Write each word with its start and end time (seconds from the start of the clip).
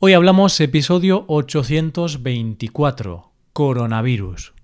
Hoy 0.00 0.12
hablamos 0.12 0.60
episodio 0.60 1.24
824, 1.26 3.32
coronavirus. 3.52 4.54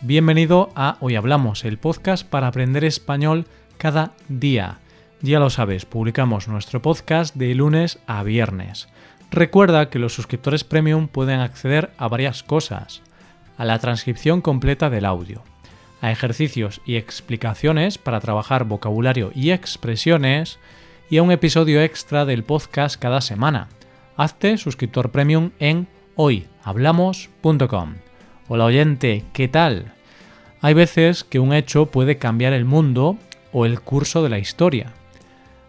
Bienvenido 0.00 0.70
a 0.76 0.96
Hoy 1.00 1.16
Hablamos, 1.16 1.64
el 1.64 1.78
podcast 1.78 2.24
para 2.24 2.46
aprender 2.46 2.84
español 2.84 3.46
cada 3.78 4.12
día. 4.28 4.78
Ya 5.22 5.40
lo 5.40 5.50
sabes, 5.50 5.84
publicamos 5.84 6.46
nuestro 6.46 6.82
podcast 6.82 7.34
de 7.34 7.52
lunes 7.56 7.98
a 8.06 8.22
viernes. 8.22 8.88
Recuerda 9.32 9.90
que 9.90 9.98
los 9.98 10.14
suscriptores 10.14 10.62
premium 10.62 11.08
pueden 11.08 11.40
acceder 11.40 11.90
a 11.98 12.06
varias 12.06 12.44
cosas. 12.44 13.02
A 13.56 13.64
la 13.64 13.80
transcripción 13.80 14.40
completa 14.40 14.88
del 14.88 15.04
audio 15.04 15.42
a 16.02 16.10
ejercicios 16.10 16.82
y 16.84 16.96
explicaciones 16.96 17.96
para 17.96 18.20
trabajar 18.20 18.64
vocabulario 18.64 19.30
y 19.34 19.52
expresiones 19.52 20.58
y 21.08 21.16
a 21.16 21.22
un 21.22 21.30
episodio 21.30 21.80
extra 21.80 22.26
del 22.26 22.42
podcast 22.42 23.00
cada 23.00 23.20
semana. 23.20 23.68
Hazte 24.16 24.58
suscriptor 24.58 25.10
premium 25.10 25.52
en 25.60 25.86
hoyhablamos.com. 26.16 27.94
Hola 28.48 28.64
oyente, 28.64 29.24
¿qué 29.32 29.48
tal? 29.48 29.94
Hay 30.60 30.74
veces 30.74 31.22
que 31.24 31.38
un 31.38 31.54
hecho 31.54 31.86
puede 31.86 32.18
cambiar 32.18 32.52
el 32.52 32.64
mundo 32.64 33.16
o 33.52 33.64
el 33.64 33.80
curso 33.80 34.24
de 34.24 34.28
la 34.28 34.40
historia. 34.40 34.92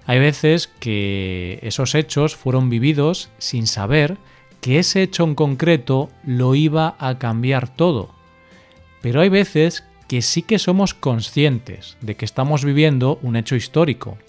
Hay 0.05 0.19
veces 0.19 0.67
que 0.79 1.59
esos 1.61 1.93
hechos 1.93 2.35
fueron 2.35 2.69
vividos 2.69 3.29
sin 3.37 3.67
saber 3.67 4.17
que 4.61 4.79
ese 4.79 5.03
hecho 5.03 5.25
en 5.25 5.35
concreto 5.35 6.09
lo 6.25 6.55
iba 6.55 6.95
a 6.97 7.19
cambiar 7.19 7.69
todo. 7.69 8.09
Pero 9.01 9.21
hay 9.21 9.29
veces 9.29 9.83
que 10.13 10.21
sí 10.21 10.43
que 10.43 10.59
somos 10.59 10.93
conscientes 10.93 11.97
de 12.01 12.13
que 12.13 12.23
estamos 12.23 12.63
viviendo 12.63 13.17
un 13.23 13.35
hecho 13.35 13.55
histórico, 13.55 14.19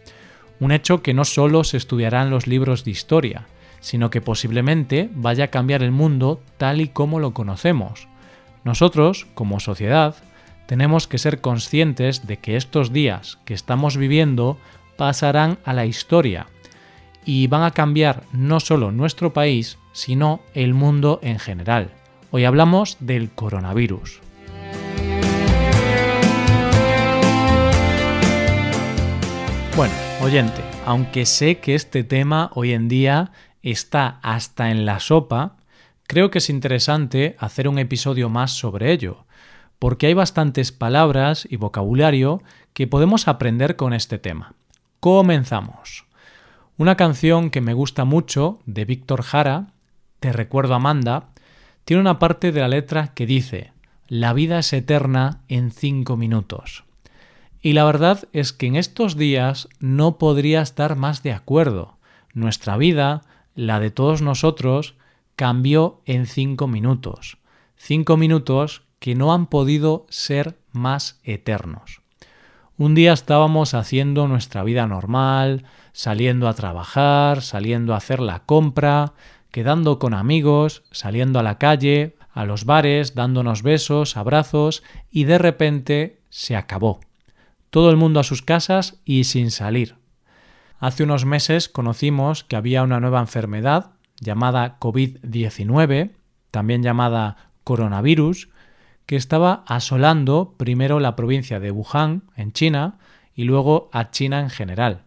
un 0.58 0.72
hecho 0.72 1.02
que 1.02 1.12
no 1.12 1.26
solo 1.26 1.62
se 1.62 1.76
estudiará 1.76 2.22
en 2.22 2.30
los 2.30 2.46
libros 2.46 2.86
de 2.86 2.92
historia, 2.92 3.48
sino 3.80 4.08
que 4.08 4.22
posiblemente 4.22 5.10
vaya 5.12 5.44
a 5.44 5.48
cambiar 5.48 5.82
el 5.82 5.90
mundo 5.90 6.40
tal 6.56 6.80
y 6.80 6.88
como 6.88 7.20
lo 7.20 7.34
conocemos. 7.34 8.08
Nosotros, 8.64 9.26
como 9.34 9.60
sociedad, 9.60 10.16
tenemos 10.64 11.06
que 11.06 11.18
ser 11.18 11.42
conscientes 11.42 12.26
de 12.26 12.38
que 12.38 12.56
estos 12.56 12.90
días 12.90 13.38
que 13.44 13.52
estamos 13.52 13.98
viviendo 13.98 14.56
pasarán 14.96 15.58
a 15.66 15.74
la 15.74 15.84
historia 15.84 16.46
y 17.26 17.46
van 17.48 17.62
a 17.62 17.72
cambiar 17.72 18.22
no 18.32 18.58
solo 18.58 18.90
nuestro 18.90 19.34
país, 19.34 19.76
sino 19.92 20.40
el 20.54 20.72
mundo 20.72 21.20
en 21.22 21.38
general. 21.38 21.90
Hoy 22.30 22.46
hablamos 22.46 22.96
del 23.00 23.28
coronavirus. 23.28 24.23
Bueno, 29.76 29.94
oyente, 30.22 30.62
aunque 30.86 31.26
sé 31.26 31.58
que 31.58 31.74
este 31.74 32.04
tema 32.04 32.52
hoy 32.54 32.72
en 32.72 32.86
día 32.86 33.32
está 33.60 34.20
hasta 34.22 34.70
en 34.70 34.86
la 34.86 35.00
sopa, 35.00 35.56
creo 36.06 36.30
que 36.30 36.38
es 36.38 36.48
interesante 36.48 37.34
hacer 37.40 37.66
un 37.66 37.80
episodio 37.80 38.28
más 38.28 38.52
sobre 38.52 38.92
ello, 38.92 39.24
porque 39.80 40.06
hay 40.06 40.14
bastantes 40.14 40.70
palabras 40.70 41.44
y 41.50 41.56
vocabulario 41.56 42.40
que 42.72 42.86
podemos 42.86 43.26
aprender 43.26 43.74
con 43.74 43.94
este 43.94 44.16
tema. 44.18 44.54
Comenzamos. 45.00 46.04
Una 46.78 46.96
canción 46.96 47.50
que 47.50 47.60
me 47.60 47.74
gusta 47.74 48.04
mucho 48.04 48.60
de 48.66 48.84
Víctor 48.84 49.22
Jara, 49.22 49.72
Te 50.20 50.32
recuerdo 50.32 50.74
Amanda, 50.74 51.30
tiene 51.84 52.00
una 52.00 52.20
parte 52.20 52.52
de 52.52 52.60
la 52.60 52.68
letra 52.68 53.08
que 53.08 53.26
dice, 53.26 53.72
La 54.06 54.34
vida 54.34 54.60
es 54.60 54.72
eterna 54.72 55.40
en 55.48 55.72
cinco 55.72 56.16
minutos. 56.16 56.84
Y 57.64 57.72
la 57.72 57.84
verdad 57.84 58.28
es 58.34 58.52
que 58.52 58.66
en 58.66 58.76
estos 58.76 59.16
días 59.16 59.70
no 59.80 60.18
podría 60.18 60.60
estar 60.60 60.96
más 60.96 61.22
de 61.22 61.32
acuerdo. 61.32 61.96
Nuestra 62.34 62.76
vida, 62.76 63.22
la 63.54 63.80
de 63.80 63.90
todos 63.90 64.20
nosotros, 64.20 64.96
cambió 65.34 66.02
en 66.04 66.26
cinco 66.26 66.68
minutos. 66.68 67.38
Cinco 67.78 68.18
minutos 68.18 68.82
que 68.98 69.14
no 69.14 69.32
han 69.32 69.46
podido 69.46 70.04
ser 70.10 70.58
más 70.72 71.20
eternos. 71.24 72.02
Un 72.76 72.94
día 72.94 73.14
estábamos 73.14 73.72
haciendo 73.72 74.28
nuestra 74.28 74.62
vida 74.62 74.86
normal, 74.86 75.64
saliendo 75.94 76.48
a 76.48 76.54
trabajar, 76.54 77.40
saliendo 77.40 77.94
a 77.94 77.96
hacer 77.96 78.20
la 78.20 78.40
compra, 78.40 79.14
quedando 79.50 79.98
con 79.98 80.12
amigos, 80.12 80.82
saliendo 80.90 81.38
a 81.38 81.42
la 81.42 81.56
calle, 81.56 82.14
a 82.30 82.44
los 82.44 82.66
bares, 82.66 83.14
dándonos 83.14 83.62
besos, 83.62 84.18
abrazos, 84.18 84.82
y 85.10 85.24
de 85.24 85.38
repente 85.38 86.20
se 86.28 86.56
acabó 86.56 87.00
todo 87.74 87.90
el 87.90 87.96
mundo 87.96 88.20
a 88.20 88.22
sus 88.22 88.40
casas 88.40 89.00
y 89.04 89.24
sin 89.24 89.50
salir. 89.50 89.96
Hace 90.78 91.02
unos 91.02 91.24
meses 91.24 91.68
conocimos 91.68 92.44
que 92.44 92.54
había 92.54 92.84
una 92.84 93.00
nueva 93.00 93.18
enfermedad 93.18 93.90
llamada 94.20 94.78
COVID-19, 94.78 96.12
también 96.52 96.84
llamada 96.84 97.50
coronavirus, 97.64 98.48
que 99.06 99.16
estaba 99.16 99.64
asolando 99.66 100.54
primero 100.56 101.00
la 101.00 101.16
provincia 101.16 101.58
de 101.58 101.72
Wuhan, 101.72 102.22
en 102.36 102.52
China, 102.52 102.98
y 103.34 103.42
luego 103.42 103.90
a 103.92 104.12
China 104.12 104.38
en 104.38 104.50
general. 104.50 105.02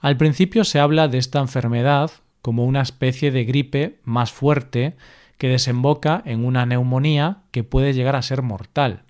Al 0.00 0.16
principio 0.16 0.64
se 0.64 0.80
habla 0.80 1.08
de 1.08 1.18
esta 1.18 1.40
enfermedad 1.40 2.10
como 2.40 2.64
una 2.64 2.80
especie 2.80 3.30
de 3.30 3.44
gripe 3.44 4.00
más 4.04 4.32
fuerte 4.32 4.96
que 5.36 5.48
desemboca 5.48 6.22
en 6.24 6.46
una 6.46 6.64
neumonía 6.64 7.42
que 7.50 7.62
puede 7.62 7.92
llegar 7.92 8.16
a 8.16 8.22
ser 8.22 8.40
mortal. 8.40 9.03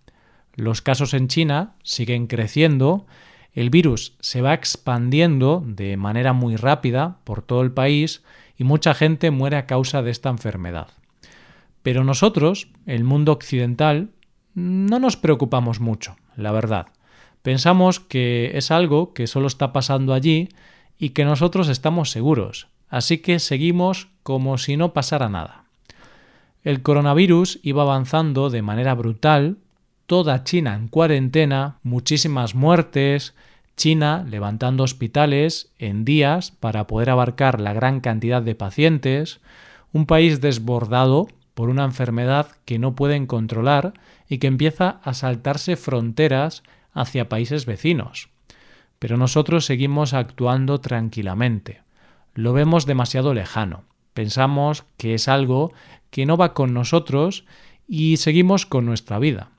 Los 0.55 0.83
casos 0.83 1.15
en 1.15 1.29
China 1.29 1.75
siguen 1.83 2.27
creciendo, 2.27 3.07
el 3.53 3.71
virus 3.71 4.15
se 4.21 4.41
va 4.41 4.55
expandiendo 4.55 5.63
de 5.67 5.97
manera 5.97 6.33
muy 6.33 6.57
rápida 6.57 7.19
por 7.25 7.43
todo 7.43 7.63
el 7.63 7.73
país 7.73 8.23
y 8.57 8.65
mucha 8.65 8.95
gente 8.95 9.31
muere 9.31 9.57
a 9.57 9.67
causa 9.67 10.03
de 10.03 10.11
esta 10.11 10.29
enfermedad. 10.29 10.89
Pero 11.83 12.05
nosotros, 12.05 12.69
el 12.87 13.05
mundo 13.05 13.33
occidental, 13.33 14.11
no 14.55 14.99
nos 14.99 15.17
preocupamos 15.17 15.81
mucho, 15.81 16.17
la 16.37 16.53
verdad. 16.53 16.87
Pensamos 17.43 18.01
que 18.01 18.53
es 18.55 18.71
algo 18.71 19.13
que 19.13 19.27
solo 19.27 19.49
está 19.49 19.73
pasando 19.73 20.15
allí 20.15 20.49
y 20.99 21.11
que 21.11 21.25
nosotros 21.25 21.69
estamos 21.69 22.11
seguros, 22.11 22.69
así 22.89 23.19
que 23.19 23.39
seguimos 23.39 24.09
como 24.23 24.57
si 24.57 24.77
no 24.77 24.93
pasara 24.93 25.29
nada. 25.29 25.65
El 26.63 26.81
coronavirus 26.81 27.61
iba 27.63 27.83
avanzando 27.83 28.49
de 28.49 28.63
manera 28.63 28.95
brutal 28.95 29.59
toda 30.07 30.45
China 30.45 30.75
en 30.75 30.89
cuarentena, 30.89 31.79
muchísimas 31.83 32.55
muertes, 32.55 33.35
China 33.77 34.25
levantando 34.29 34.85
hospitales 34.85 35.73
en 35.79 36.05
días 36.05 36.53
para 36.53 36.87
poder 36.87 37.11
abarcar 37.11 37.61
la 37.61 37.73
gran 37.73 38.01
cantidad 38.01 38.43
de 38.43 38.55
pacientes, 38.55 39.41
un 39.93 40.07
país 40.07 40.41
desbordado 40.41 41.29
por 41.55 41.69
una 41.69 41.85
enfermedad 41.85 42.49
que 42.65 42.79
no 42.79 42.95
pueden 42.95 43.27
controlar 43.27 43.95
y 44.29 44.39
que 44.39 44.47
empieza 44.47 45.01
a 45.03 45.15
saltarse 45.15 45.77
fronteras 45.77 46.63
hacia 46.93 47.29
países 47.29 47.67
vecinos. 47.67 48.29
Pero 48.99 49.17
nosotros 49.17 49.65
seguimos 49.65 50.15
actuando 50.15 50.81
tranquilamente. 50.81 51.83
Lo 52.35 52.53
vemos 52.53 52.87
demasiado 52.87 53.35
lejano. 53.35 53.85
Pensamos 54.15 54.85
que 54.97 55.15
es 55.15 55.29
algo 55.29 55.73
que 56.11 56.27
no 56.27 56.37
va 56.37 56.55
con 56.55 56.75
nosotros 56.75 57.45
y 57.89 58.17
seguimos 58.17 58.67
con 58.67 58.87
nuestra 58.87 59.19
vida. 59.19 59.51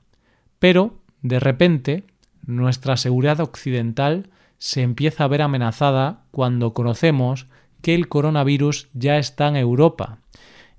Pero, 0.58 0.94
de 1.22 1.40
repente, 1.40 2.04
nuestra 2.46 2.96
seguridad 2.96 3.40
occidental 3.40 4.30
se 4.58 4.82
empieza 4.82 5.24
a 5.24 5.28
ver 5.28 5.42
amenazada 5.42 6.24
cuando 6.30 6.72
conocemos 6.72 7.46
que 7.82 7.94
el 7.94 8.08
coronavirus 8.08 8.88
ya 8.94 9.18
está 9.18 9.48
en 9.48 9.56
Europa 9.56 10.18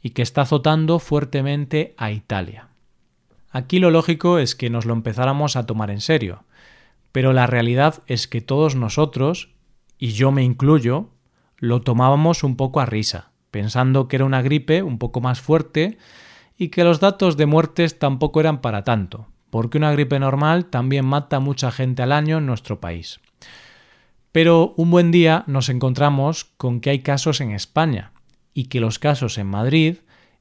y 0.02 0.12
que 0.12 0.22
está 0.22 0.42
azotando 0.42 1.00
fuertemente 1.00 1.94
a 1.98 2.12
Italia. 2.12 2.70
Aquí 3.50 3.80
lo 3.80 3.92
lógico 3.92 4.40
es 4.40 4.56
que 4.56 4.70
nos 4.70 4.86
lo 4.86 4.94
empezáramos 4.94 5.56
a 5.56 5.66
tomar 5.66 5.90
en 5.90 6.02
serio, 6.02 6.44
pero 7.12 7.34
la 7.34 7.48
realidad 7.48 8.04
es 8.08 8.28
que 8.28 8.42
todos 8.42 8.76
nosotros, 8.76 9.50
y 9.98 10.10
yo 10.10 10.32
me 10.32 10.44
incluyo, 10.44 11.10
lo 11.58 11.82
tomábamos 11.82 12.44
un 12.44 12.56
poco 12.56 12.80
a 12.80 12.86
risa, 12.86 13.32
pensando 13.52 14.08
que 14.08 14.18
era 14.18 14.26
una 14.26 14.42
gripe 14.42 14.84
un 14.84 15.00
poco 15.00 15.22
más 15.22 15.42
fuerte 15.42 15.98
y 16.58 16.70
que 16.70 16.84
los 16.84 17.00
datos 17.00 17.38
de 17.38 17.46
muertes 17.46 18.00
tampoco 18.00 18.40
eran 18.40 18.62
para 18.62 18.84
tanto, 18.84 19.28
porque 19.50 19.78
una 19.78 19.92
gripe 19.92 20.20
normal 20.20 20.66
también 20.66 21.06
mata 21.06 21.38
a 21.38 21.42
mucha 21.42 21.72
gente 21.72 22.04
al 22.04 22.12
año 22.12 22.38
en 22.38 22.46
nuestro 22.46 22.80
país. 22.80 23.20
Pero 24.32 24.74
un 24.78 24.92
buen 24.92 25.12
día 25.12 25.44
nos 25.48 25.70
encontramos 25.70 26.46
con 26.46 26.80
que 26.80 26.90
hay 26.90 27.00
casos 27.00 27.42
en 27.42 27.52
España 27.52 28.12
y 28.54 28.66
que 28.66 28.80
los 28.80 29.00
casos 29.00 29.38
en 29.38 29.48
Madrid 29.48 29.98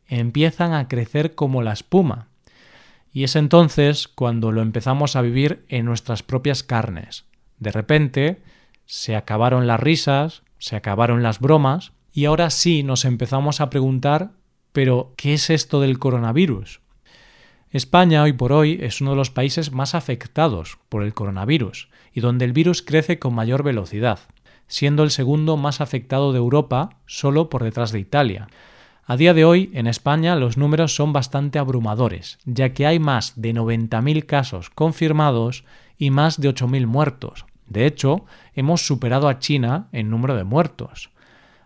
empiezan 0.08 0.72
a 0.72 0.88
crecer 0.88 1.34
como 1.34 1.62
la 1.62 1.72
espuma. 1.72 2.28
Y 3.12 3.24
es 3.24 3.36
entonces 3.36 4.08
cuando 4.08 4.52
lo 4.52 4.60
empezamos 4.60 5.16
a 5.16 5.22
vivir 5.22 5.64
en 5.68 5.86
nuestras 5.86 6.22
propias 6.22 6.62
carnes. 6.62 7.24
De 7.58 7.72
repente 7.72 8.42
se 8.84 9.16
acabaron 9.16 9.66
las 9.66 9.80
risas, 9.80 10.42
se 10.58 10.76
acabaron 10.76 11.22
las 11.22 11.40
bromas 11.40 11.92
y 12.12 12.26
ahora 12.26 12.50
sí 12.50 12.82
nos 12.82 13.04
empezamos 13.04 13.60
a 13.60 13.70
preguntar, 13.70 14.32
pero 14.72 15.14
¿qué 15.16 15.34
es 15.34 15.50
esto 15.50 15.80
del 15.80 15.98
coronavirus? 15.98 16.80
España 17.72 18.22
hoy 18.22 18.32
por 18.32 18.52
hoy 18.52 18.78
es 18.80 19.00
uno 19.00 19.10
de 19.10 19.16
los 19.16 19.30
países 19.30 19.72
más 19.72 19.94
afectados 19.94 20.78
por 20.88 21.02
el 21.02 21.14
coronavirus 21.14 21.88
y 22.12 22.20
donde 22.20 22.44
el 22.44 22.52
virus 22.52 22.80
crece 22.80 23.18
con 23.18 23.34
mayor 23.34 23.64
velocidad, 23.64 24.20
siendo 24.68 25.02
el 25.02 25.10
segundo 25.10 25.56
más 25.56 25.80
afectado 25.80 26.32
de 26.32 26.38
Europa 26.38 26.90
solo 27.06 27.50
por 27.50 27.64
detrás 27.64 27.90
de 27.90 27.98
Italia. 27.98 28.48
A 29.04 29.16
día 29.16 29.34
de 29.34 29.44
hoy, 29.44 29.70
en 29.74 29.88
España, 29.88 30.36
los 30.36 30.56
números 30.56 30.94
son 30.94 31.12
bastante 31.12 31.58
abrumadores, 31.58 32.38
ya 32.44 32.72
que 32.72 32.86
hay 32.86 32.98
más 32.98 33.40
de 33.40 33.52
90.000 33.52 34.26
casos 34.26 34.70
confirmados 34.70 35.64
y 35.98 36.10
más 36.10 36.40
de 36.40 36.48
8.000 36.48 36.86
muertos. 36.86 37.46
De 37.68 37.86
hecho, 37.86 38.24
hemos 38.54 38.86
superado 38.86 39.28
a 39.28 39.38
China 39.40 39.88
en 39.92 40.08
número 40.08 40.36
de 40.36 40.44
muertos. 40.44 41.10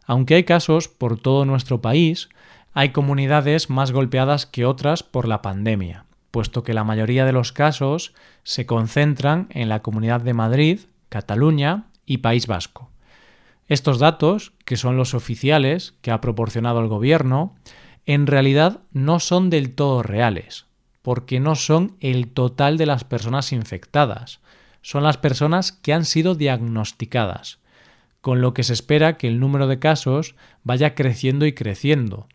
Aunque 0.06 0.34
hay 0.34 0.44
casos 0.44 0.88
por 0.88 1.18
todo 1.18 1.44
nuestro 1.44 1.80
país, 1.80 2.30
hay 2.72 2.90
comunidades 2.90 3.70
más 3.70 3.92
golpeadas 3.92 4.46
que 4.46 4.64
otras 4.64 5.02
por 5.02 5.26
la 5.26 5.42
pandemia, 5.42 6.04
puesto 6.30 6.62
que 6.62 6.74
la 6.74 6.84
mayoría 6.84 7.24
de 7.24 7.32
los 7.32 7.52
casos 7.52 8.14
se 8.42 8.66
concentran 8.66 9.48
en 9.50 9.68
la 9.68 9.82
Comunidad 9.82 10.20
de 10.20 10.34
Madrid, 10.34 10.80
Cataluña 11.08 11.86
y 12.06 12.18
País 12.18 12.46
Vasco. 12.46 12.90
Estos 13.66 13.98
datos, 13.98 14.52
que 14.64 14.76
son 14.76 14.96
los 14.96 15.14
oficiales 15.14 15.94
que 16.00 16.10
ha 16.10 16.20
proporcionado 16.20 16.80
el 16.80 16.88
gobierno, 16.88 17.54
en 18.06 18.26
realidad 18.26 18.80
no 18.92 19.20
son 19.20 19.50
del 19.50 19.74
todo 19.74 20.02
reales, 20.02 20.66
porque 21.02 21.40
no 21.40 21.54
son 21.54 21.96
el 22.00 22.28
total 22.28 22.78
de 22.78 22.86
las 22.86 23.04
personas 23.04 23.52
infectadas, 23.52 24.40
son 24.82 25.02
las 25.02 25.18
personas 25.18 25.72
que 25.72 25.92
han 25.92 26.04
sido 26.04 26.34
diagnosticadas, 26.34 27.58
con 28.20 28.40
lo 28.40 28.54
que 28.54 28.64
se 28.64 28.72
espera 28.72 29.16
que 29.16 29.28
el 29.28 29.40
número 29.40 29.66
de 29.66 29.78
casos 29.78 30.34
vaya 30.64 30.94
creciendo 30.94 31.46
y 31.46 31.52
creciendo, 31.52 32.28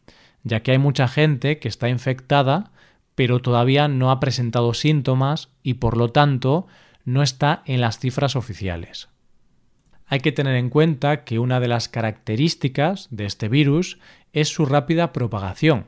ya 0.45 0.61
que 0.61 0.71
hay 0.71 0.77
mucha 0.77 1.09
gente 1.09 1.59
que 1.59 1.67
está 1.67 1.89
infectada 1.89 2.71
pero 3.15 3.39
todavía 3.39 3.87
no 3.87 4.11
ha 4.11 4.19
presentado 4.19 4.73
síntomas 4.73 5.49
y 5.63 5.75
por 5.75 5.97
lo 5.97 6.09
tanto 6.09 6.67
no 7.05 7.23
está 7.23 7.63
en 7.65 7.81
las 7.81 7.97
cifras 7.99 8.35
oficiales. 8.35 9.09
Hay 10.07 10.19
que 10.19 10.31
tener 10.31 10.55
en 10.55 10.69
cuenta 10.69 11.23
que 11.23 11.39
una 11.39 11.59
de 11.59 11.67
las 11.67 11.89
características 11.89 13.07
de 13.09 13.25
este 13.25 13.47
virus 13.47 13.97
es 14.33 14.49
su 14.49 14.65
rápida 14.65 15.13
propagación, 15.13 15.85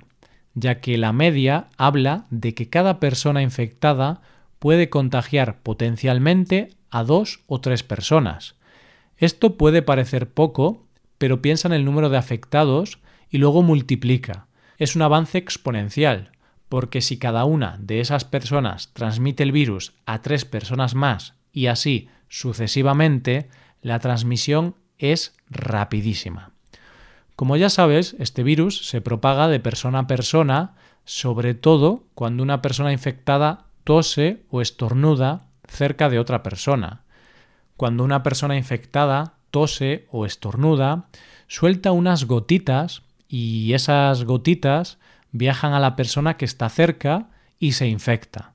ya 0.56 0.80
que 0.80 0.98
la 0.98 1.14
media 1.14 1.68
habla 1.78 2.26
de 2.32 2.56
que 2.56 2.70
cada 2.70 3.00
persona 3.00 3.42
infectada 3.42 4.22
puede 4.58 4.90
contagiar 4.90 5.60
potencialmente 5.60 6.70
a 6.90 7.04
dos 7.04 7.42
o 7.46 7.62
tres 7.62 7.84
personas. 7.84 8.56
Esto 9.18 9.58
puede 9.58 9.82
parecer 9.82 10.30
poco, 10.30 10.88
pero 11.18 11.42
piensa 11.42 11.68
en 11.68 11.74
el 11.74 11.86
número 11.86 12.10
de 12.10 12.18
afectados 12.18 13.00
y 13.30 13.38
luego 13.38 13.62
multiplica. 13.62 14.47
Es 14.78 14.96
un 14.96 15.02
avance 15.02 15.38
exponencial, 15.38 16.32
porque 16.70 17.02
si 17.02 17.18
cada 17.18 17.46
una 17.46 17.78
de 17.80 18.00
esas 18.00 18.26
personas 18.26 18.94
transmite 18.94 19.44
el 19.44 19.52
virus 19.52 19.94
a 20.06 20.22
tres 20.22 20.46
personas 20.46 20.96
más 20.96 21.34
y 21.52 21.68
así 21.68 22.10
sucesivamente, 22.30 23.50
la 23.82 24.00
transmisión 24.00 24.76
es 24.98 25.36
rapidísima. 25.50 26.52
Como 27.36 27.56
ya 27.56 27.70
sabes, 27.70 28.16
este 28.20 28.44
virus 28.44 28.88
se 28.88 29.02
propaga 29.02 29.48
de 29.48 29.60
persona 29.60 30.00
a 30.00 30.08
persona, 30.08 30.76
sobre 31.06 31.54
todo 31.54 32.04
cuando 32.16 32.44
una 32.44 32.62
persona 32.62 32.92
infectada 32.92 33.68
tose 33.84 34.44
o 34.50 34.62
estornuda 34.62 35.48
cerca 35.68 36.10
de 36.10 36.20
otra 36.20 36.44
persona. 36.44 37.04
Cuando 37.78 38.04
una 38.04 38.24
persona 38.24 38.58
infectada 38.58 39.36
tose 39.52 40.08
o 40.12 40.26
estornuda, 40.26 41.10
suelta 41.48 41.92
unas 41.92 42.26
gotitas 42.26 43.04
y 43.28 43.74
esas 43.74 44.24
gotitas 44.24 45.00
viajan 45.32 45.74
a 45.74 45.80
la 45.80 45.96
persona 45.96 46.38
que 46.38 46.46
está 46.46 46.70
cerca 46.70 47.30
y 47.60 47.74
se 47.74 47.88
infecta. 47.88 48.54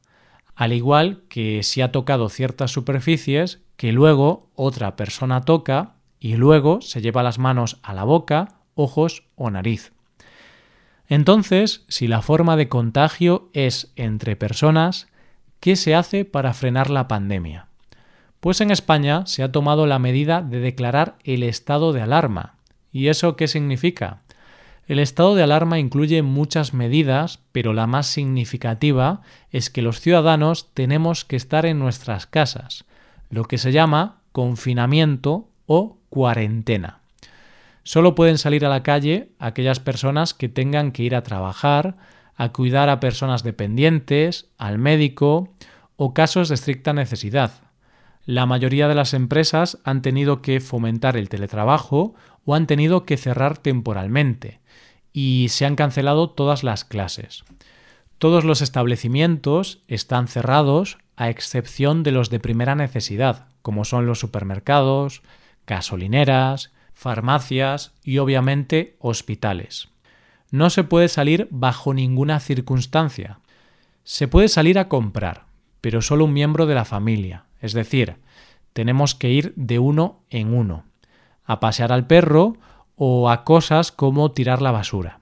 Al 0.55 0.73
igual 0.73 1.23
que 1.29 1.63
si 1.63 1.81
ha 1.81 1.93
tocado 1.93 2.29
ciertas 2.29 2.71
superficies 2.71 3.61
que 3.77 3.93
luego 3.93 4.51
otra 4.55 4.97
persona 4.97 5.43
toca 5.43 5.95
y 6.21 6.37
luego 6.37 6.81
se 6.81 7.01
lleva 7.01 7.23
las 7.23 7.39
manos 7.39 7.79
a 7.83 7.95
la 7.95 8.05
boca, 8.05 8.61
ojos 8.75 9.25
o 9.35 9.51
nariz. 9.51 9.93
Entonces, 11.09 11.85
si 11.89 12.07
la 12.07 12.23
forma 12.23 12.57
de 12.57 12.69
contagio 12.69 13.51
es 13.53 13.93
entre 13.97 14.37
personas, 14.37 15.09
¿qué 15.61 15.77
se 15.77 15.95
hace 15.95 16.25
para 16.25 16.55
frenar 16.55 16.91
la 16.91 17.09
pandemia? 17.09 17.67
Pues 18.41 18.61
en 18.61 18.71
España 18.71 19.27
se 19.27 19.43
ha 19.43 19.53
tomado 19.53 19.87
la 19.87 19.99
medida 19.99 20.43
de 20.43 20.61
declarar 20.61 21.17
el 21.25 21.43
estado 21.43 21.93
de 21.93 22.03
alarma. 22.03 22.57
¿Y 22.93 23.09
eso 23.09 23.37
qué 23.37 23.49
significa? 23.49 24.23
El 24.87 24.99
estado 24.99 25.35
de 25.35 25.43
alarma 25.43 25.79
incluye 25.79 26.23
muchas 26.23 26.75
medidas, 26.75 27.39
pero 27.53 27.73
la 27.73 27.87
más 27.87 28.09
significativa 28.09 29.23
es 29.51 29.71
que 29.71 29.83
los 29.83 30.01
ciudadanos 30.01 30.71
tenemos 30.75 31.25
que 31.25 31.37
estar 31.37 31.67
en 31.67 31.79
nuestras 31.79 32.27
casas, 32.27 32.85
lo 33.31 33.45
que 33.45 33.59
se 33.59 33.73
llama 33.73 34.19
confinamiento 34.33 35.49
o 35.67 35.99
cuarentena. 36.09 37.01
Solo 37.85 38.15
pueden 38.15 38.39
salir 38.39 38.65
a 38.67 38.69
la 38.69 38.83
calle 38.83 39.31
aquellas 39.39 39.81
personas 39.81 40.35
que 40.35 40.49
tengan 40.49 40.93
que 40.93 41.03
ir 41.03 41.15
a 41.15 41.23
trabajar, 41.23 41.97
a 42.37 42.51
cuidar 42.51 42.89
a 42.89 43.01
personas 43.01 43.43
dependientes, 43.43 44.47
al 44.59 44.79
médico 44.79 45.53
o 45.97 46.15
casos 46.15 46.49
de 46.49 46.55
estricta 46.57 46.93
necesidad. 46.93 47.53
La 48.25 48.47
mayoría 48.47 48.87
de 48.87 48.95
las 48.95 49.15
empresas 49.15 49.79
han 49.85 50.01
tenido 50.01 50.43
que 50.43 50.61
fomentar 50.61 51.17
el 51.17 51.29
teletrabajo 51.29 52.15
o 52.45 52.55
han 52.55 52.67
tenido 52.67 53.05
que 53.05 53.17
cerrar 53.17 53.59
temporalmente 53.59 54.61
y 55.13 55.49
se 55.51 55.67
han 55.67 55.75
cancelado 55.75 56.31
todas 56.31 56.63
las 56.63 56.85
clases. 56.85 57.45
Todos 58.19 58.45
los 58.45 58.63
establecimientos 58.63 59.83
están 59.89 60.29
cerrados 60.29 60.99
a 61.17 61.29
excepción 61.29 62.05
de 62.05 62.13
los 62.13 62.31
de 62.31 62.39
primera 62.39 62.77
necesidad, 62.77 63.47
como 63.61 63.85
son 63.85 64.07
los 64.07 64.21
supermercados, 64.21 65.23
gasolineras, 65.67 66.73
farmacias 66.95 67.93
y 68.05 68.19
obviamente 68.19 68.97
hospitales. 69.01 69.89
No 70.53 70.71
se 70.71 70.85
puede 70.85 71.09
salir 71.09 71.49
bajo 71.51 71.95
ninguna 71.95 72.39
circunstancia. 72.39 73.41
Se 74.05 74.29
puede 74.29 74.49
salir 74.49 74.79
a 74.79 74.89
comprar, 74.89 75.47
pero 75.81 76.03
solo 76.03 76.27
un 76.27 76.33
miembro 76.33 76.67
de 76.67 76.75
la 76.75 76.85
familia, 76.85 77.47
es 77.63 77.73
decir, 77.73 78.17
tenemos 78.75 79.15
que 79.15 79.31
ir 79.31 79.55
de 79.57 79.79
uno 79.79 80.21
en 80.29 80.53
uno, 80.53 80.85
a 81.45 81.61
pasear 81.61 81.93
al 81.93 82.07
perro 82.07 82.57
o 82.97 83.31
a 83.31 83.45
cosas 83.45 83.93
como 83.93 84.33
tirar 84.33 84.61
la 84.61 84.73
basura. 84.73 85.21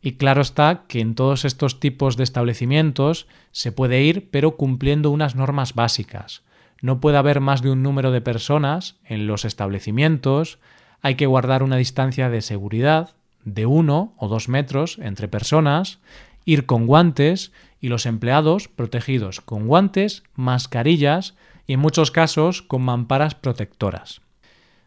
Y 0.00 0.12
claro 0.12 0.40
está 0.40 0.84
que 0.88 1.00
en 1.00 1.14
todos 1.14 1.44
estos 1.44 1.78
tipos 1.78 2.16
de 2.16 2.24
establecimientos 2.24 3.26
se 3.52 3.72
puede 3.72 4.02
ir 4.02 4.30
pero 4.30 4.56
cumpliendo 4.56 5.10
unas 5.10 5.34
normas 5.34 5.74
básicas. 5.74 6.42
No 6.80 7.00
puede 7.00 7.18
haber 7.18 7.40
más 7.40 7.60
de 7.60 7.70
un 7.70 7.82
número 7.82 8.10
de 8.10 8.22
personas 8.22 8.96
en 9.04 9.26
los 9.26 9.44
establecimientos, 9.44 10.58
hay 11.02 11.16
que 11.16 11.26
guardar 11.26 11.62
una 11.62 11.76
distancia 11.76 12.30
de 12.30 12.40
seguridad 12.40 13.10
de 13.44 13.66
uno 13.66 14.14
o 14.16 14.28
dos 14.28 14.48
metros 14.48 14.98
entre 15.00 15.28
personas, 15.28 15.98
ir 16.44 16.66
con 16.66 16.86
guantes 16.86 17.52
y 17.80 17.88
los 17.88 18.06
empleados 18.06 18.68
protegidos 18.68 19.40
con 19.40 19.66
guantes, 19.66 20.22
mascarillas 20.34 21.34
y 21.70 21.74
en 21.74 21.78
muchos 21.78 22.10
casos 22.10 22.62
con 22.62 22.82
mamparas 22.82 23.36
protectoras. 23.36 24.22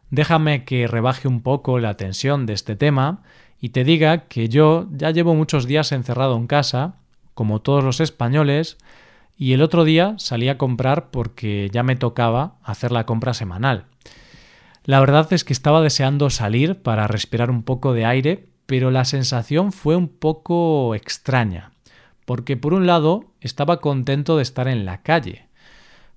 Déjame 0.09 0.65
que 0.65 0.85
rebaje 0.85 1.29
un 1.29 1.41
poco 1.41 1.79
la 1.79 1.95
tensión 1.95 2.45
de 2.45 2.51
este 2.51 2.75
tema 2.75 3.23
y 3.57 3.69
te 3.69 3.85
diga 3.85 4.27
que 4.27 4.49
yo 4.49 4.89
ya 4.91 5.11
llevo 5.11 5.33
muchos 5.33 5.65
días 5.65 5.93
encerrado 5.93 6.35
en 6.35 6.45
casa, 6.45 6.95
como 7.35 7.61
todos 7.61 7.85
los 7.85 8.01
españoles, 8.01 8.77
y 9.37 9.53
el 9.53 9.61
otro 9.61 9.85
día 9.85 10.15
salí 10.17 10.49
a 10.49 10.57
comprar 10.57 11.09
porque 11.09 11.69
ya 11.71 11.83
me 11.83 11.95
tocaba 11.95 12.55
hacer 12.63 12.91
la 12.91 13.05
compra 13.05 13.33
semanal. 13.33 13.85
La 14.83 14.99
verdad 14.99 15.31
es 15.31 15.45
que 15.45 15.53
estaba 15.53 15.79
deseando 15.79 16.29
salir 16.29 16.81
para 16.81 17.07
respirar 17.07 17.49
un 17.49 17.63
poco 17.63 17.93
de 17.93 18.03
aire, 18.03 18.49
pero 18.65 18.91
la 18.91 19.05
sensación 19.05 19.71
fue 19.71 19.95
un 19.95 20.09
poco 20.09 20.95
extraña, 20.95 21.71
porque 22.25 22.57
por 22.57 22.73
un 22.73 22.87
lado 22.87 23.31
estaba 23.39 23.79
contento 23.79 24.35
de 24.35 24.43
estar 24.43 24.67
en 24.67 24.83
la 24.83 25.01
calle, 25.01 25.47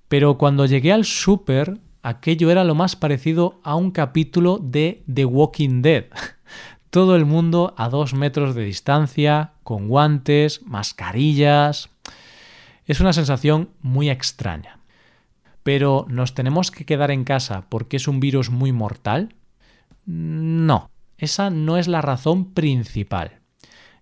pero 0.09 0.39
cuando 0.39 0.67
llegué 0.67 0.93
al 0.93 1.05
súper 1.05 1.81
aquello 2.03 2.51
era 2.51 2.65
lo 2.65 2.75
más 2.75 2.95
parecido 2.97 3.61
a 3.65 3.75
un 3.75 3.91
capítulo 3.91 4.59
de 4.63 5.03
The 5.13 5.25
Walking 5.25 5.83
Dead. 5.83 6.05
todo 6.91 7.17
el 7.17 7.27
mundo 7.27 7.75
a 7.77 7.89
dos 7.89 8.15
metros 8.15 8.55
de 8.55 8.65
distancia, 8.65 9.53
con 9.65 9.89
guantes, 9.89 10.63
mascarillas. 10.65 11.91
Es 12.87 13.01
una 13.01 13.13
sensación 13.13 13.71
muy 13.83 14.09
extraña. 14.09 14.79
Pero 15.63 16.07
¿nos 16.09 16.35
tenemos 16.35 16.71
que 16.71 16.87
quedar 16.87 17.11
en 17.11 17.25
casa 17.25 17.67
porque 17.69 17.97
es 17.97 18.07
un 18.09 18.21
virus 18.21 18.51
muy 18.51 18.73
mortal? 18.73 19.35
No, 20.07 20.91
esa 21.19 21.51
no 21.51 21.77
es 21.77 21.89
la 21.89 22.01
razón 22.01 22.55
principal. 22.55 23.41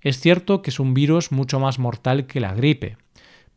Es 0.00 0.20
cierto 0.20 0.60
que 0.60 0.70
es 0.70 0.78
un 0.78 0.92
virus 0.92 1.32
mucho 1.32 1.58
más 1.58 1.78
mortal 1.78 2.26
que 2.26 2.38
la 2.38 2.54
gripe, 2.54 2.98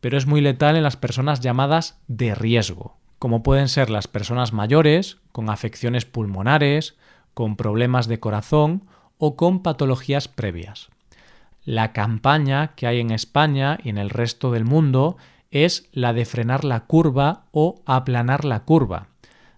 pero 0.01 0.18
es 0.18 0.25
muy 0.25 0.42
letal 0.42 0.75
en 0.75 0.84
las 0.84 0.98
personas 0.98 1.39
llamadas 1.39 2.00
de 2.08 2.36
riesgo, 2.36 2.98
como 3.20 3.44
pueden 3.44 3.68
ser 3.68 3.89
las 3.89 4.08
personas 4.08 4.54
mayores, 4.54 5.18
con 5.32 5.50
afecciones 5.50 6.06
pulmonares, 6.06 6.96
con 7.34 7.56
problemas 7.56 8.08
de 8.08 8.20
corazón 8.20 8.84
o 9.18 9.36
con 9.36 9.63
patologías 9.63 10.27
previas. 10.27 10.89
La 11.66 11.92
campaña 11.94 12.75
que 12.75 12.88
hay 12.88 13.00
en 13.00 13.12
España 13.12 13.77
y 13.84 13.89
en 13.89 13.98
el 13.98 14.10
resto 14.10 14.51
del 14.51 14.63
mundo 14.63 15.18
es 15.51 15.89
la 15.92 16.13
de 16.13 16.25
frenar 16.25 16.63
la 16.63 16.86
curva 16.86 17.46
o 17.51 17.82
aplanar 17.86 18.46
la 18.46 18.63
curva, 18.63 19.08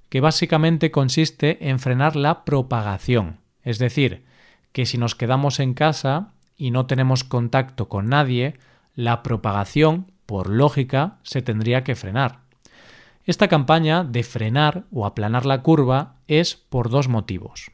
que 0.10 0.22
básicamente 0.22 0.92
consiste 0.92 1.70
en 1.70 1.80
frenar 1.80 2.16
la 2.16 2.46
propagación. 2.46 3.38
Es 3.64 3.80
decir, 3.80 4.26
que 4.72 4.86
si 4.86 4.98
nos 4.98 5.16
quedamos 5.16 5.60
en 5.60 5.74
casa 5.74 6.32
y 6.58 6.72
no 6.72 6.86
tenemos 6.86 7.24
contacto 7.24 7.90
con 7.90 8.08
nadie, 8.08 8.56
la 8.96 9.24
propagación, 9.24 10.12
por 10.30 10.48
lógica, 10.48 11.18
se 11.24 11.42
tendría 11.42 11.84
que 11.84 11.96
frenar. 11.96 12.42
Esta 13.26 13.48
campaña 13.48 14.04
de 14.04 14.22
frenar 14.22 14.84
o 14.92 15.08
aplanar 15.08 15.48
la 15.48 15.64
curva 15.64 16.18
es 16.28 16.56
por 16.56 16.92
dos 16.92 17.08
motivos. 17.08 17.72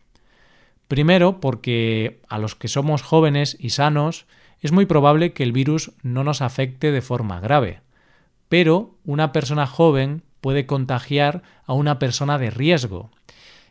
Primero, 0.88 1.41
porque 1.41 2.21
a 2.29 2.38
los 2.38 2.55
que 2.55 2.69
somos 2.69 3.01
jóvenes 3.01 3.57
y 3.59 3.71
sanos 3.71 4.25
es 4.62 4.71
muy 4.71 4.85
probable 4.85 5.33
que 5.33 5.43
el 5.43 5.51
virus 5.51 5.91
no 6.01 6.24
nos 6.24 6.41
afecte 6.41 6.93
de 6.93 7.01
forma 7.01 7.41
grave, 7.41 7.81
pero 8.47 8.95
una 9.03 9.33
persona 9.33 9.67
joven 9.67 10.24
puede 10.39 10.65
contagiar 10.65 11.43
a 11.65 11.74
una 11.74 12.00
persona 12.00 12.38
de 12.38 12.51
riesgo, 12.51 13.12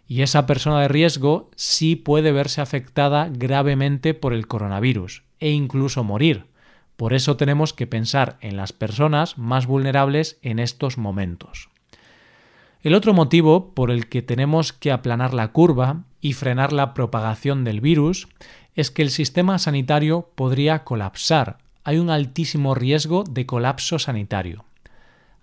y 0.06 0.20
esa 0.20 0.44
persona 0.44 0.82
de 0.82 0.88
riesgo 0.88 1.50
sí 1.56 1.96
puede 1.96 2.32
verse 2.32 2.60
afectada 2.60 3.30
gravemente 3.32 4.12
por 4.12 4.34
el 4.34 4.46
coronavirus 4.46 5.22
e 5.40 5.52
incluso 5.52 6.04
morir. 6.04 6.52
Por 6.96 7.12
eso 7.12 7.36
tenemos 7.36 7.72
que 7.72 7.86
pensar 7.86 8.36
en 8.40 8.56
las 8.56 8.72
personas 8.72 9.36
más 9.38 9.66
vulnerables 9.66 10.38
en 10.42 10.58
estos 10.58 10.96
momentos. 10.98 11.68
El 12.82 12.94
otro 12.94 13.14
motivo 13.14 13.74
por 13.74 13.90
el 13.90 14.08
que 14.08 14.22
tenemos 14.22 14.72
que 14.72 14.92
aplanar 14.92 15.32
la 15.34 15.48
curva 15.48 16.04
y 16.20 16.34
frenar 16.34 16.72
la 16.72 16.94
propagación 16.94 17.64
del 17.64 17.80
virus 17.80 18.28
es 18.74 18.90
que 18.90 19.02
el 19.02 19.10
sistema 19.10 19.58
sanitario 19.58 20.30
podría 20.34 20.84
colapsar. 20.84 21.58
Hay 21.82 21.98
un 21.98 22.10
altísimo 22.10 22.74
riesgo 22.74 23.24
de 23.24 23.46
colapso 23.46 23.98
sanitario. 23.98 24.64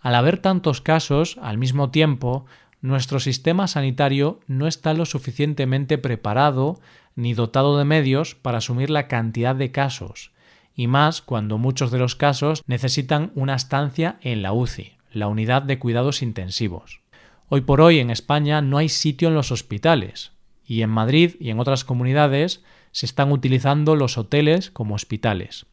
Al 0.02 0.16
haber 0.16 0.40
tantos 0.40 0.82
casos 0.82 1.38
al 1.42 1.58
mismo 1.58 1.92
tiempo, 1.92 2.46
nuestro 2.82 3.20
sistema 3.20 3.68
sanitario 3.68 4.40
no 4.48 4.68
está 4.68 4.94
lo 4.94 5.06
suficientemente 5.06 5.98
preparado 5.98 6.80
ni 7.16 7.34
dotado 7.34 7.78
de 7.78 7.86
medios 7.86 8.36
para 8.36 8.60
asumir 8.60 8.90
la 8.90 9.08
cantidad 9.08 9.56
de 9.56 9.72
casos, 9.72 10.32
y 10.76 10.88
más 10.88 11.22
cuando 11.22 11.58
muchos 11.58 11.92
de 11.92 12.00
los 12.00 12.16
casos 12.16 12.64
necesitan 12.68 13.32
una 13.36 13.56
estancia 13.56 14.18
en 14.22 14.42
la 14.42 14.54
UCI, 14.54 14.94
la 15.12 15.28
unidad 15.28 15.62
de 15.62 15.80
cuidados 15.80 16.22
intensivos. 16.22 17.02
Hoy 17.50 17.62
por 17.62 17.82
hoy 17.82 18.00
en 18.00 18.10
España 18.10 18.62
no 18.62 18.78
hay 18.78 18.90
sitio 18.90 19.28
en 19.28 19.36
los 19.36 19.52
hospitales, 19.52 20.32
y 20.66 20.84
en 20.84 20.90
Madrid 20.90 21.36
y 21.40 21.50
en 21.50 21.60
otras 21.60 21.84
comunidades 21.84 22.64
se 22.92 23.06
están 23.06 23.32
utilizando 23.32 23.96
los 23.96 24.18
hoteles 24.18 24.72
como 24.72 24.96
hospitales. 24.96 25.66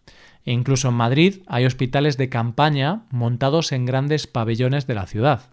E 0.44 0.52
incluso 0.52 0.88
en 0.88 0.94
Madrid 0.94 1.42
hay 1.46 1.66
hospitales 1.66 2.16
de 2.16 2.28
campaña 2.28 3.02
montados 3.10 3.72
en 3.72 3.86
grandes 3.86 4.26
pabellones 4.26 4.86
de 4.86 4.94
la 4.94 5.06
ciudad. 5.06 5.50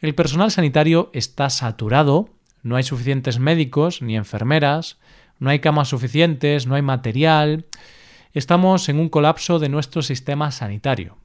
El 0.00 0.14
personal 0.14 0.50
sanitario 0.50 1.10
está 1.12 1.50
saturado, 1.50 2.30
no 2.62 2.76
hay 2.76 2.82
suficientes 2.82 3.38
médicos 3.38 4.02
ni 4.02 4.16
enfermeras, 4.16 4.98
no 5.38 5.50
hay 5.50 5.60
camas 5.60 5.88
suficientes, 5.88 6.66
no 6.66 6.74
hay 6.74 6.82
material. 6.82 7.66
Estamos 8.38 8.88
en 8.88 9.00
un 9.00 9.08
colapso 9.08 9.58
de 9.58 9.68
nuestro 9.68 10.00
sistema 10.00 10.52
sanitario. 10.52 11.16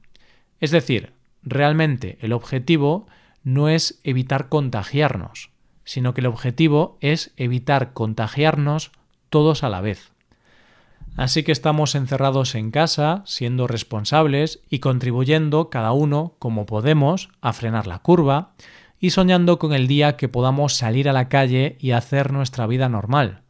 Es 0.58 0.72
decir, 0.72 1.12
realmente 1.44 2.18
el 2.20 2.32
objetivo 2.32 3.06
no 3.44 3.68
es 3.68 4.00
evitar 4.02 4.48
contagiarnos, 4.48 5.50
sino 5.84 6.12
que 6.12 6.22
el 6.22 6.26
objetivo 6.26 6.98
es 7.00 7.32
evitar 7.36 7.92
contagiarnos 7.92 8.90
todos 9.30 9.62
a 9.62 9.68
la 9.68 9.80
vez. 9.80 10.10
Así 11.16 11.44
que 11.44 11.52
estamos 11.52 11.94
encerrados 11.94 12.56
en 12.56 12.72
casa, 12.72 13.22
siendo 13.26 13.68
responsables 13.68 14.64
y 14.68 14.80
contribuyendo 14.80 15.70
cada 15.70 15.92
uno 15.92 16.34
como 16.40 16.66
podemos 16.66 17.28
a 17.40 17.52
frenar 17.52 17.86
la 17.86 18.00
curva 18.00 18.54
y 18.98 19.10
soñando 19.10 19.60
con 19.60 19.72
el 19.72 19.86
día 19.86 20.16
que 20.16 20.28
podamos 20.28 20.74
salir 20.74 21.08
a 21.08 21.12
la 21.12 21.28
calle 21.28 21.76
y 21.78 21.92
hacer 21.92 22.32
nuestra 22.32 22.66
vida 22.66 22.88
normal. 22.88 23.42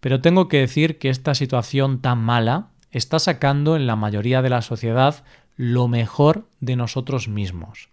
Pero 0.00 0.20
tengo 0.20 0.48
que 0.48 0.58
decir 0.58 0.98
que 0.98 1.08
esta 1.08 1.34
situación 1.34 2.02
tan 2.02 2.18
mala 2.18 2.72
está 2.96 3.18
sacando 3.18 3.76
en 3.76 3.86
la 3.86 3.94
mayoría 3.94 4.40
de 4.40 4.48
la 4.48 4.62
sociedad 4.62 5.22
lo 5.56 5.86
mejor 5.86 6.48
de 6.60 6.76
nosotros 6.76 7.28
mismos. 7.28 7.90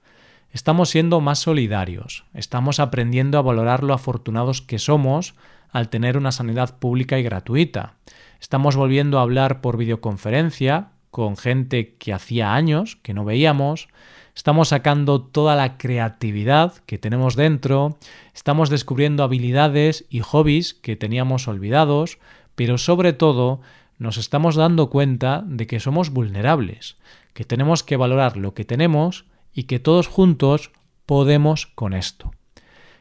Estamos 0.51 0.89
siendo 0.89 1.19
más 1.19 1.39
solidarios, 1.39 2.25
estamos 2.33 2.79
aprendiendo 2.79 3.37
a 3.37 3.41
valorar 3.41 3.83
lo 3.83 3.93
afortunados 3.93 4.61
que 4.61 4.79
somos 4.79 5.35
al 5.71 5.89
tener 5.89 6.15
una 6.15 6.31
sanidad 6.31 6.77
pública 6.79 7.19
y 7.19 7.23
gratuita. 7.23 7.95
Estamos 8.39 8.75
volviendo 8.75 9.19
a 9.19 9.23
hablar 9.23 9.59
por 9.59 9.75
videoconferencia 9.75 10.91
con 11.11 11.35
gente 11.35 11.95
que 11.95 12.13
hacía 12.13 12.53
años 12.53 12.97
que 13.01 13.13
no 13.13 13.25
veíamos. 13.25 13.89
Estamos 14.35 14.69
sacando 14.69 15.21
toda 15.21 15.55
la 15.55 15.77
creatividad 15.77 16.75
que 16.85 16.97
tenemos 16.97 17.35
dentro. 17.35 17.97
Estamos 18.33 18.69
descubriendo 18.69 19.23
habilidades 19.23 20.05
y 20.09 20.19
hobbies 20.19 20.73
que 20.73 20.95
teníamos 20.95 21.47
olvidados. 21.47 22.19
Pero 22.55 22.77
sobre 22.77 23.13
todo 23.13 23.61
nos 23.97 24.17
estamos 24.17 24.55
dando 24.55 24.89
cuenta 24.89 25.43
de 25.45 25.67
que 25.67 25.79
somos 25.79 26.09
vulnerables, 26.09 26.97
que 27.33 27.43
tenemos 27.43 27.83
que 27.83 27.97
valorar 27.97 28.37
lo 28.37 28.53
que 28.53 28.65
tenemos 28.65 29.25
y 29.53 29.63
que 29.63 29.79
todos 29.79 30.07
juntos 30.07 30.71
podemos 31.05 31.67
con 31.67 31.93
esto. 31.93 32.31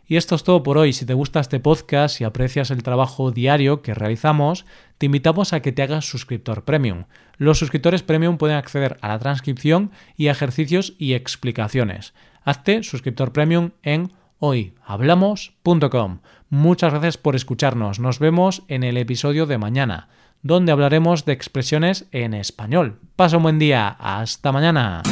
Y 0.07 0.17
esto 0.17 0.35
es 0.35 0.45
todo 0.45 0.63
por 0.63 0.77
hoy. 0.79 0.93
Si 0.93 1.07
te 1.07 1.15
gusta 1.15 1.41
este 1.41 1.61
podcast 1.61 2.21
y 2.21 2.25
aprecias 2.25 2.71
el 2.71 2.83
trabajo 2.83 3.31
diario 3.31 3.83
que 3.83 3.95
realizamos, 3.95 4.67
te 4.99 5.07
invitamos 5.07 5.53
a 5.53 5.61
que 5.61 5.73
te 5.73 5.83
hagas 5.83 6.05
suscriptor 6.05 6.65
premium. 6.65 7.05
Los 7.39 7.59
suscriptores 7.59 8.03
premium 8.03 8.37
pueden 8.37 8.57
acceder 8.57 8.99
a 9.01 9.09
la 9.09 9.19
transcripción 9.19 9.91
y 10.17 10.27
ejercicios 10.27 10.95
y 10.99 11.15
explicaciones. 11.15 12.15
Hazte 12.45 12.83
suscriptor 12.83 13.33
premium 13.33 13.71
en 13.83 14.13
hoyhablamos.com. 14.39 16.19
Muchas 16.51 16.93
gracias 16.93 17.17
por 17.17 17.37
escucharnos. 17.37 18.01
Nos 18.01 18.19
vemos 18.19 18.65
en 18.69 18.83
el 18.83 18.97
episodio 18.97 19.47
de 19.47 19.57
mañana, 19.57 20.09
donde 20.43 20.73
hablaremos 20.73 21.25
de 21.25 21.33
expresiones 21.33 22.07
en 22.13 22.35
español. 22.35 22.99
Pasa 23.17 23.37
un 23.37 23.45
buen 23.45 23.59
día. 23.59 23.89
Hasta 23.89 24.53
mañana. 24.53 25.03